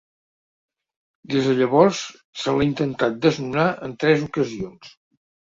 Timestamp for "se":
2.45-2.55